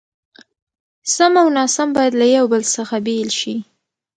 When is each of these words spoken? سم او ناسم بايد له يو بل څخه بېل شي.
سم 1.15 1.33
او 1.41 1.47
ناسم 1.57 1.89
بايد 1.95 2.13
له 2.21 2.27
يو 2.37 2.45
بل 2.53 2.63
څخه 2.75 2.95
بېل 3.05 3.29
شي. 3.39 3.55